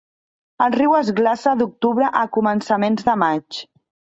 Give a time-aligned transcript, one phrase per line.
[0.65, 3.63] El riu es glaça d'octubre a començaments de maig.